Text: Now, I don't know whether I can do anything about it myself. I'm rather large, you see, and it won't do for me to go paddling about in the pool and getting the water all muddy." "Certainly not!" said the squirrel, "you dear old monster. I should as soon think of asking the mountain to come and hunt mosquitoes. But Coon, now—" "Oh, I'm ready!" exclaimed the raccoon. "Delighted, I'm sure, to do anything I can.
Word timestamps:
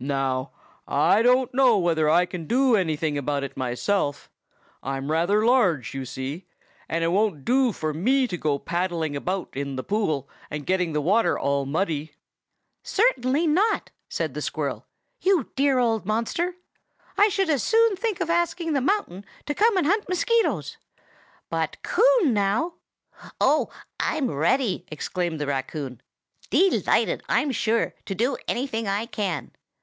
Now, 0.00 0.50
I 0.88 1.22
don't 1.22 1.52
know 1.54 1.78
whether 1.78 2.10
I 2.10 2.26
can 2.26 2.46
do 2.46 2.74
anything 2.74 3.16
about 3.16 3.44
it 3.44 3.56
myself. 3.56 4.28
I'm 4.82 5.08
rather 5.10 5.44
large, 5.46 5.94
you 5.94 6.04
see, 6.04 6.46
and 6.88 7.04
it 7.04 7.08
won't 7.08 7.44
do 7.44 7.70
for 7.70 7.94
me 7.94 8.26
to 8.26 8.36
go 8.36 8.58
paddling 8.58 9.14
about 9.14 9.50
in 9.52 9.76
the 9.76 9.84
pool 9.84 10.28
and 10.50 10.66
getting 10.66 10.92
the 10.92 11.00
water 11.00 11.38
all 11.38 11.64
muddy." 11.64 12.12
"Certainly 12.82 13.46
not!" 13.46 13.90
said 14.08 14.34
the 14.34 14.42
squirrel, 14.42 14.86
"you 15.20 15.50
dear 15.54 15.78
old 15.78 16.06
monster. 16.06 16.56
I 17.16 17.28
should 17.28 17.50
as 17.50 17.62
soon 17.62 17.94
think 17.94 18.20
of 18.20 18.30
asking 18.30 18.72
the 18.72 18.80
mountain 18.80 19.24
to 19.46 19.54
come 19.54 19.76
and 19.76 19.86
hunt 19.86 20.08
mosquitoes. 20.08 20.76
But 21.50 21.76
Coon, 21.82 22.32
now—" 22.32 22.74
"Oh, 23.40 23.70
I'm 24.00 24.30
ready!" 24.30 24.86
exclaimed 24.90 25.40
the 25.40 25.46
raccoon. 25.46 26.00
"Delighted, 26.50 27.22
I'm 27.28 27.52
sure, 27.52 27.94
to 28.06 28.14
do 28.14 28.38
anything 28.48 28.88
I 28.88 29.06
can. 29.06 29.52